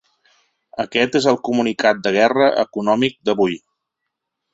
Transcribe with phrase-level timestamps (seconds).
[0.83, 3.55] Aquest és el comunicat de guerra econòmic d’avui.